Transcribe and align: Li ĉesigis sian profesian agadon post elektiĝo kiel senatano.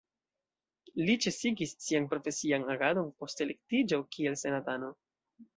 Li 1.09 1.15
ĉesigis 1.25 1.75
sian 1.89 2.09
profesian 2.15 2.67
agadon 2.77 3.13
post 3.21 3.47
elektiĝo 3.47 4.03
kiel 4.17 4.43
senatano. 4.47 4.95